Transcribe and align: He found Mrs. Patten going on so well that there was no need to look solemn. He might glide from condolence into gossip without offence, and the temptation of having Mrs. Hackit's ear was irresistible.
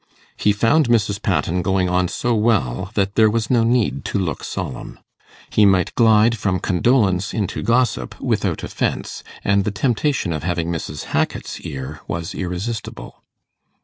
He 0.35 0.51
found 0.51 0.89
Mrs. 0.89 1.21
Patten 1.21 1.61
going 1.61 1.87
on 1.87 2.07
so 2.07 2.33
well 2.33 2.89
that 2.95 3.13
there 3.13 3.29
was 3.29 3.51
no 3.51 3.63
need 3.63 4.03
to 4.05 4.17
look 4.17 4.43
solemn. 4.43 4.97
He 5.51 5.63
might 5.63 5.93
glide 5.93 6.39
from 6.39 6.59
condolence 6.59 7.35
into 7.35 7.61
gossip 7.61 8.19
without 8.19 8.63
offence, 8.63 9.23
and 9.43 9.63
the 9.63 9.69
temptation 9.69 10.33
of 10.33 10.41
having 10.41 10.69
Mrs. 10.71 11.11
Hackit's 11.13 11.61
ear 11.61 11.99
was 12.07 12.33
irresistible. 12.33 13.23